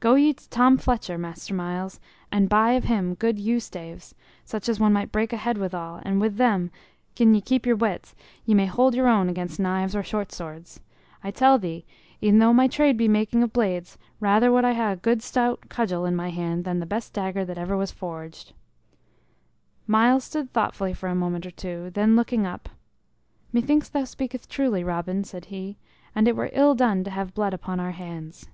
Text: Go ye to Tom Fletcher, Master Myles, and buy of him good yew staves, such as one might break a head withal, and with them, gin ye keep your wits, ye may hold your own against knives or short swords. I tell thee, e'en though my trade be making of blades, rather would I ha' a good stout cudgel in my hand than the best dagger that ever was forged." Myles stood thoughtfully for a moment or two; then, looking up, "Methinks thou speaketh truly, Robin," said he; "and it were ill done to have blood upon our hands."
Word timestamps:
Go 0.00 0.16
ye 0.16 0.34
to 0.34 0.50
Tom 0.50 0.76
Fletcher, 0.76 1.16
Master 1.16 1.54
Myles, 1.54 1.98
and 2.30 2.50
buy 2.50 2.72
of 2.72 2.84
him 2.84 3.14
good 3.14 3.38
yew 3.38 3.58
staves, 3.58 4.14
such 4.44 4.68
as 4.68 4.78
one 4.78 4.92
might 4.92 5.10
break 5.10 5.32
a 5.32 5.38
head 5.38 5.56
withal, 5.56 5.98
and 6.04 6.20
with 6.20 6.36
them, 6.36 6.70
gin 7.14 7.34
ye 7.34 7.40
keep 7.40 7.64
your 7.64 7.74
wits, 7.76 8.14
ye 8.44 8.54
may 8.54 8.66
hold 8.66 8.94
your 8.94 9.08
own 9.08 9.30
against 9.30 9.58
knives 9.58 9.96
or 9.96 10.02
short 10.02 10.30
swords. 10.30 10.78
I 11.22 11.30
tell 11.30 11.58
thee, 11.58 11.86
e'en 12.22 12.38
though 12.38 12.52
my 12.52 12.68
trade 12.68 12.98
be 12.98 13.08
making 13.08 13.42
of 13.42 13.54
blades, 13.54 13.96
rather 14.20 14.52
would 14.52 14.62
I 14.66 14.74
ha' 14.74 14.92
a 14.92 14.96
good 15.00 15.22
stout 15.22 15.70
cudgel 15.70 16.04
in 16.04 16.14
my 16.14 16.28
hand 16.28 16.64
than 16.66 16.80
the 16.80 16.84
best 16.84 17.14
dagger 17.14 17.46
that 17.46 17.56
ever 17.56 17.74
was 17.74 17.90
forged." 17.90 18.52
Myles 19.86 20.24
stood 20.24 20.52
thoughtfully 20.52 20.92
for 20.92 21.08
a 21.08 21.14
moment 21.14 21.46
or 21.46 21.50
two; 21.50 21.88
then, 21.92 22.14
looking 22.14 22.44
up, 22.46 22.68
"Methinks 23.54 23.88
thou 23.88 24.04
speaketh 24.04 24.50
truly, 24.50 24.84
Robin," 24.84 25.24
said 25.24 25.46
he; 25.46 25.78
"and 26.14 26.28
it 26.28 26.36
were 26.36 26.50
ill 26.52 26.74
done 26.74 27.04
to 27.04 27.10
have 27.10 27.32
blood 27.32 27.54
upon 27.54 27.80
our 27.80 27.92
hands." 27.92 28.50